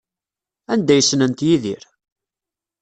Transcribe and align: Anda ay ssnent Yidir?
Anda 0.73 0.91
ay 0.95 1.03
ssnent 1.03 1.45
Yidir? 1.47 1.83